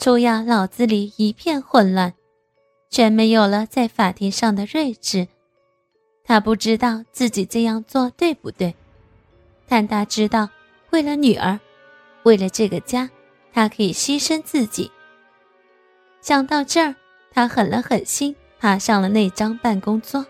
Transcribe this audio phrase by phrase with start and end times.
[0.00, 2.14] 楚雅脑子里一片混乱，
[2.88, 5.28] 全没有了在法庭上的睿智。
[6.24, 8.74] 他不知道自己这样做对不对，
[9.68, 10.48] 但他知道，
[10.88, 11.60] 为了女儿，
[12.22, 13.10] 为了这个家，
[13.52, 14.90] 他可以牺牲自己。
[16.22, 16.94] 想到这儿，
[17.30, 20.24] 他狠了狠心，爬上了那张办公桌。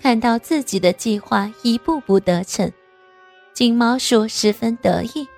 [0.00, 2.72] 看到自己的计划一步步得逞，
[3.52, 5.28] 金毛鼠十分得意。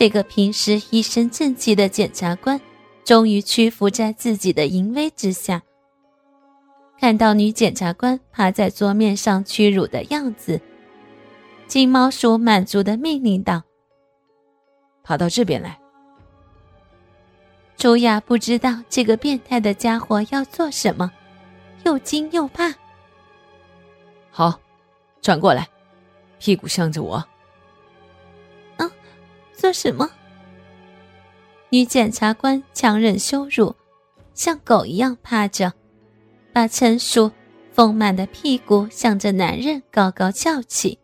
[0.00, 2.58] 这个平时一身正气的检察官，
[3.04, 5.60] 终于屈服在自己的淫威之下。
[6.98, 10.58] 看到女检察官趴在桌面上屈辱的样子，
[11.66, 13.62] 金毛鼠满足的命令道
[15.04, 15.78] ：“跑到这边来。”
[17.76, 21.12] 朱雅不知道这个变态的家伙要做什么，
[21.84, 22.74] 又惊又怕。
[24.30, 24.58] 好，
[25.20, 25.68] 转过来，
[26.38, 27.22] 屁股向着我。
[29.60, 30.10] 做什么？
[31.68, 33.74] 女检察官强忍羞辱，
[34.32, 35.70] 像狗一样趴着，
[36.50, 37.30] 把成熟
[37.70, 40.98] 丰满的屁股向着男人高高翘起。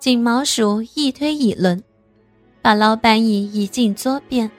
[0.00, 1.80] 锦毛鼠一推一抡，
[2.60, 4.50] 把老板椅移进桌边，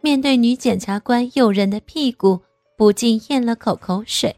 [0.00, 2.40] 面对女检察官诱人的屁股，
[2.76, 4.34] 不禁咽了口口水。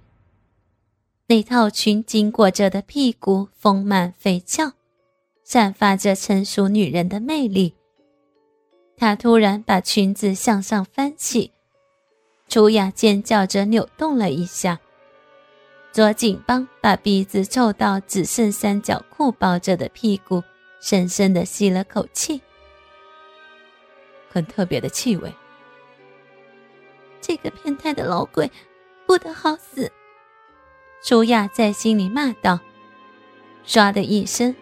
[1.29, 4.71] 那套裙经过着的屁股丰满肥翘。
[5.45, 7.75] 散发着成熟女人的魅力。
[8.97, 11.53] 她突然把裙子向上翻起，
[12.49, 14.81] 楚雅尖叫着扭动了一下，
[15.93, 20.43] 左颈帮把鼻子凑到只剩三角裤包着的屁股，
[20.81, 22.41] 深深的吸了口气，
[24.31, 25.33] 很特别的气味。
[27.21, 28.51] 这个变态的老鬼，
[29.07, 29.91] 不得好死！
[31.03, 32.61] 楚雅在心里骂道。
[33.67, 34.55] 唰的一声。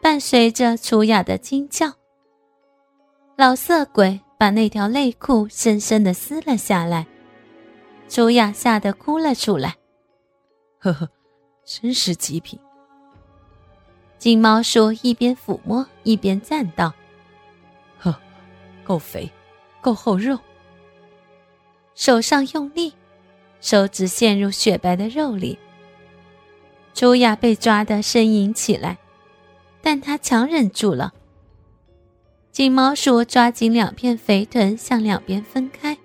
[0.00, 1.92] 伴随着楚雅的惊叫，
[3.36, 7.06] 老色鬼把那条内裤深深的撕了下来，
[8.08, 9.76] 楚雅吓得哭了出来。
[10.78, 11.08] 呵呵，
[11.64, 12.58] 真是极品。
[14.18, 16.94] 金毛叔一边抚摸一边赞道
[17.98, 18.14] ：“呵，
[18.84, 19.30] 够肥，
[19.80, 20.38] 够厚肉。”
[21.94, 22.92] 手上用力，
[23.60, 25.58] 手指陷入雪白的肉里，
[26.94, 28.96] 楚雅被抓得呻吟起来。
[29.90, 31.14] 但他强忍住了。
[32.52, 35.96] 金毛鼠抓紧两片肥臀，向两边分开。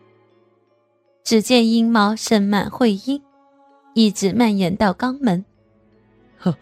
[1.21, 3.22] 只见阴毛盛满会阴，
[3.93, 5.43] 一直蔓延到肛门。
[6.39, 6.55] 呵，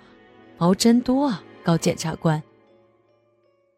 [0.58, 2.42] 毛真多啊，高检察官。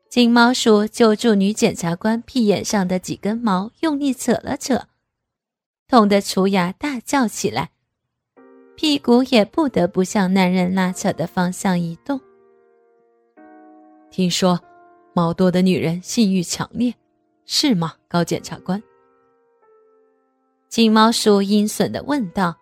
[0.08, 4.86] 金毛鼠揪住女检察官屁眼上的几根毛，用力扯了扯，
[5.90, 7.72] 痛得楚雅大叫起来，
[8.78, 12.22] 屁股也不得不向男人拉扯的方向移动。
[14.14, 14.60] 听说，
[15.14, 16.94] 毛多的女人性欲强烈，
[17.48, 17.96] 是吗？
[18.08, 18.82] 高检察官。
[20.70, 22.56] 金毛鼠阴损的问道。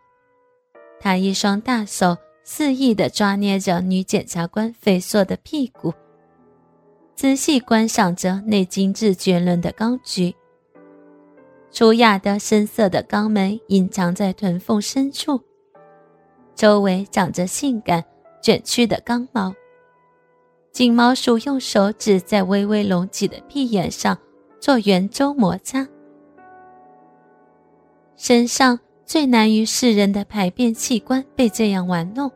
[0.97, 5.93] 他一双大手肆意的抓捏着女检察官肥硕的屁股，
[7.15, 10.33] 仔细观赏着那精致绝伦的钢菊。
[11.69, 15.41] 粗雅的深色的肛门隐藏在臀缝深处，
[16.55, 18.01] 周围长着性感
[18.41, 19.53] 卷曲的肛毛。
[20.71, 24.17] 金毛鼠用手指在微微隆起的屁眼上
[24.59, 25.85] 做圆周摩擦，
[28.15, 32.31] 身上最难于世人的排便器官被这样玩弄，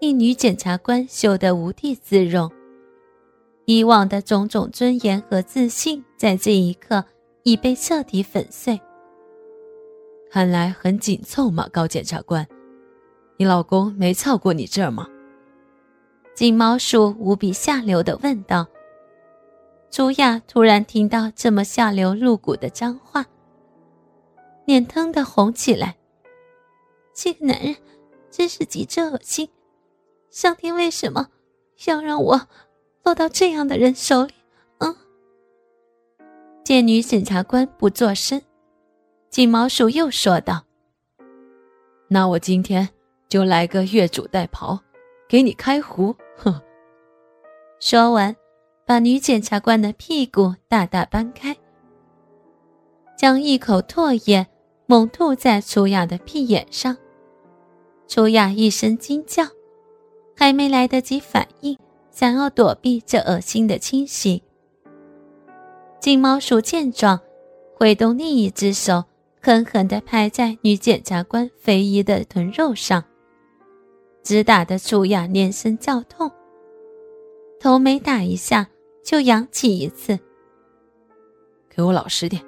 [0.00, 2.50] 令女检察官羞得无地自容。
[3.64, 7.04] 以往的种种尊严和自信，在这一刻
[7.44, 8.80] 已被彻底粉碎。
[10.30, 12.44] 看来很紧凑嘛，高检察官，
[13.36, 15.08] 你老公没操过你这儿吗？
[16.36, 18.66] 金毛鼠无比下流的问道
[19.90, 23.24] ：“朱雅突然听到这么下流露骨的脏话，
[24.66, 25.96] 脸腾的红起来。
[27.14, 27.74] 这个男人
[28.30, 29.48] 真是极致恶心！
[30.28, 31.28] 上天为什么
[31.86, 32.48] 要让我
[33.02, 34.34] 落到这样的人手里？”
[34.80, 34.94] 嗯。
[36.62, 38.42] 见女检察官不作声，
[39.30, 40.66] 金毛鼠又说道
[42.08, 42.86] ：“那我今天
[43.26, 44.78] 就来个越俎代庖，
[45.26, 46.60] 给你开壶。”哼！
[47.80, 48.34] 说完，
[48.86, 51.56] 把女检察官的屁股大大搬开，
[53.16, 54.46] 将一口唾液
[54.86, 56.96] 猛吐在楚雅的屁眼上。
[58.08, 59.44] 楚雅一声惊叫，
[60.36, 61.76] 还没来得及反应，
[62.10, 64.42] 想要躲避这恶心的侵袭。
[65.98, 67.20] 金毛鼠见状，
[67.74, 69.04] 挥动另一只手，
[69.42, 73.02] 狠狠地拍在女检察官肥腴的臀肉上。
[74.26, 76.28] 直打的楚雅连声叫痛，
[77.60, 78.68] 头每打一下
[79.04, 80.18] 就扬起一次，
[81.70, 82.44] 给我老实点，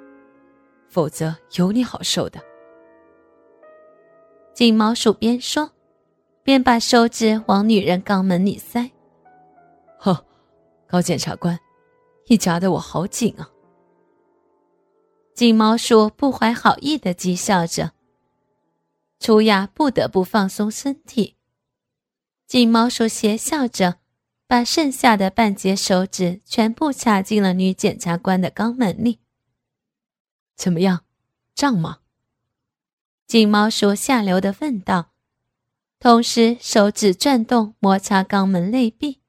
[0.89, 2.41] 否则有你好受的。
[4.53, 5.71] 金毛鼠边说，
[6.43, 8.91] 边把手指往女人肛门里塞。
[9.97, 10.25] 呵，
[10.85, 11.57] 高检察官，
[12.27, 13.49] 你夹得我好紧啊！
[15.33, 17.93] 金毛鼠不怀好意的讥笑着。
[19.21, 21.37] 楚雅不得不放松身体。
[22.49, 23.99] 金毛鼠邪笑着，
[24.47, 29.19] 把剩下的半截手指全部插进了女检察官的肛门里。
[30.55, 31.05] 怎么样，
[31.53, 31.99] 胀吗？
[33.27, 35.11] 金毛鼠下流的问道，
[35.99, 39.19] 同时手指转动摩擦肛门内壁。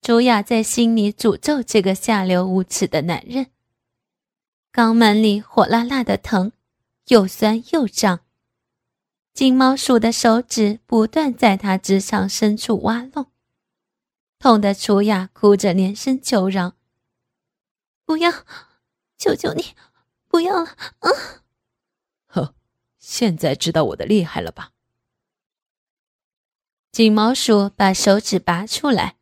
[0.00, 3.52] 朱雅在心里诅咒这个下流无耻的男人。
[4.72, 6.50] 肛门里火辣辣的疼，
[7.06, 8.18] 又酸又胀。
[9.34, 13.32] 金毛鼠的手指不断在他直肠深处挖弄，
[14.38, 16.74] 痛得楚雅哭着连声求饶
[18.04, 18.30] ：“不要，
[19.16, 19.74] 求求你，
[20.28, 21.08] 不要了！”啊！
[22.26, 22.54] 呵，
[22.98, 24.72] 现在知道我的厉害了吧？
[26.90, 29.16] 金毛鼠把手指拔出来，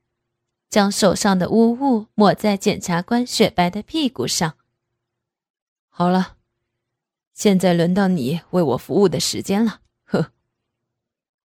[0.68, 4.58] 将手上的污物抹在检察官雪白的屁股上。
[5.88, 6.36] 好了，
[7.32, 9.82] 现在轮到你为我服务的时间了。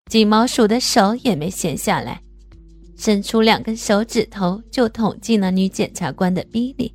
[0.04, 2.20] 呵，金毛鼠的手也没闲下来，
[2.96, 6.94] 伸出两根手指头就捅进了女检察官的逼里。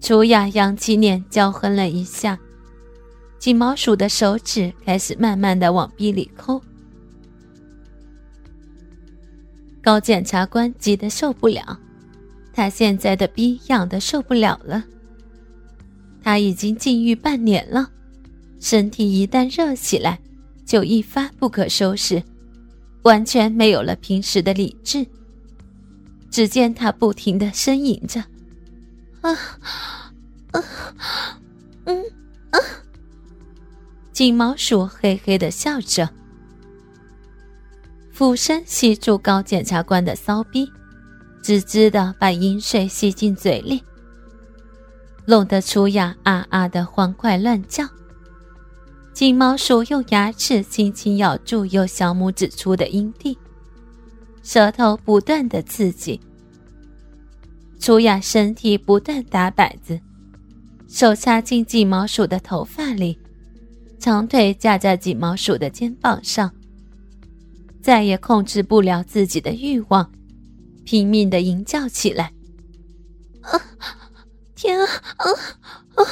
[0.00, 2.38] 楚雅扬起脸，娇哼了一下。
[3.38, 6.60] 金毛鼠的手指开始慢慢的往逼里抠。
[9.80, 11.78] 高检察官急得受不了，
[12.52, 14.84] 他现在的逼痒的受不了了。
[16.22, 17.90] 他已经禁欲半年了。
[18.58, 20.18] 身体一旦热起来，
[20.68, 22.22] 就一发不可收拾，
[23.00, 25.06] 完全没有了平时的理智。
[26.30, 28.22] 只见他不停的呻吟着
[29.22, 29.32] ：“啊，
[30.50, 30.62] 啊，
[31.84, 32.04] 嗯，
[32.50, 32.60] 啊！”
[34.12, 36.06] 金毛鼠嘿嘿的笑着，
[38.12, 40.70] 俯身吸住高检察官的骚逼，
[41.40, 43.82] 滋滋的把饮水吸进嘴里，
[45.24, 47.88] 弄得楚雅啊啊的欢快乱叫。
[49.18, 53.36] 金毛鼠用牙齿轻轻咬住右小拇指处的阴蒂，
[54.44, 56.20] 舌头不断的刺激。
[57.80, 60.00] 楚雅身体不断打摆子，
[60.86, 63.18] 手插进金毛鼠的头发里，
[63.98, 66.54] 长腿架在金毛鼠的肩膀上，
[67.82, 70.08] 再也控制不了自己的欲望，
[70.84, 72.32] 拼命的吟叫起来
[73.42, 73.60] ：“啊，
[74.54, 74.86] 天啊，
[75.16, 75.26] 啊
[75.96, 76.04] 啊，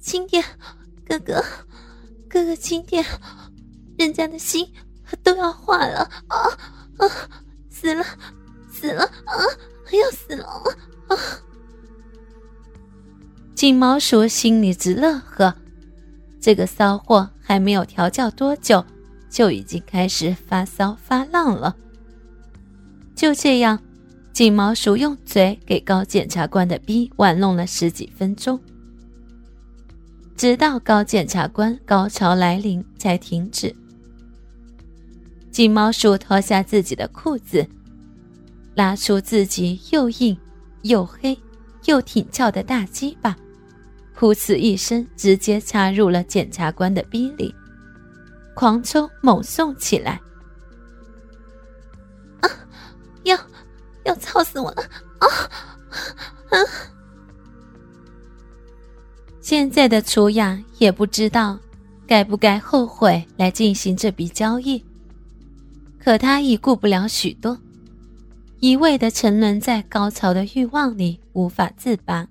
[0.00, 0.42] 轻点，
[1.06, 1.44] 哥哥！”
[2.28, 3.04] 哥哥轻点，
[3.98, 4.70] 人家的心
[5.22, 6.36] 都要化了啊
[6.98, 7.08] 啊！
[7.70, 8.04] 死了，
[8.70, 9.34] 死了啊！
[9.92, 10.44] 要死了
[11.08, 11.16] 啊！
[13.54, 15.54] 金毛鼠心里直乐呵，
[16.40, 18.84] 这个骚货还没有调教多久，
[19.30, 21.74] 就已经开始发骚发浪了。
[23.16, 23.82] 就这样，
[24.32, 28.60] 金毛鼠用嘴给高检察官的逼玩弄了十几分钟。
[30.38, 33.74] 直到高检察官高潮来临才停止。
[35.50, 37.66] 金毛鼠脱下自己的裤子，
[38.76, 40.38] 拉出自己又硬
[40.82, 41.36] 又黑
[41.86, 43.36] 又挺翘的大鸡巴，
[44.16, 47.52] 噗呲一声，直接插入了检察官的逼里，
[48.54, 50.20] 狂抽猛送起来。
[52.42, 52.48] 啊！
[53.24, 53.36] 要
[54.04, 54.84] 要操死我了！
[59.48, 61.58] 现在的楚雅也不知道
[62.06, 64.84] 该不该后悔来进行这笔交易，
[65.98, 67.58] 可他已顾不了许多，
[68.60, 72.28] 一味的沉沦在高潮的欲望里无法自拔。